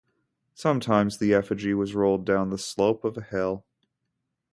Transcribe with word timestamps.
Sometimes 0.55 1.19
the 1.19 1.31
effigy 1.31 1.75
was 1.75 1.93
rolled 1.93 2.25
down 2.25 2.49
the 2.49 2.57
slope 2.57 3.05
of 3.05 3.15
a 3.17 3.21
hill. 3.21 3.65